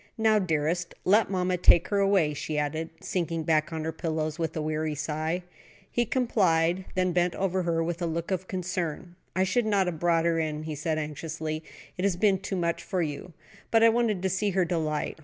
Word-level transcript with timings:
"Now, 0.17 0.39
dearest, 0.39 0.95
let 1.05 1.29
mammy 1.29 1.57
take 1.57 1.89
her 1.89 1.99
away," 1.99 2.33
she 2.33 2.57
added, 2.57 2.89
sinking 3.01 3.43
back 3.43 3.71
on 3.71 3.83
her 3.83 3.91
pillows 3.91 4.39
with 4.39 4.57
a 4.57 4.61
weary 4.63 4.95
sigh. 4.95 5.43
He 5.91 6.07
complied, 6.07 6.85
then 6.95 7.11
bent 7.13 7.35
over 7.35 7.61
her 7.61 7.83
with 7.83 8.01
a 8.01 8.07
look 8.07 8.31
of 8.31 8.47
concern. 8.47 9.15
"I 9.35 9.43
should 9.43 9.67
not 9.67 9.85
have 9.85 9.99
brought 9.99 10.25
her 10.25 10.39
in," 10.39 10.63
he 10.63 10.73
said 10.73 10.97
anxiously; 10.97 11.63
"it 11.99 12.03
has 12.03 12.15
been 12.15 12.39
too 12.39 12.55
much 12.55 12.81
for 12.81 13.03
you." 13.03 13.33
"But 13.69 13.83
I 13.83 13.89
wanted 13.89 14.17
so 14.17 14.21
to 14.23 14.29
see 14.29 14.49
her 14.57 14.65
delight. 14.65 15.19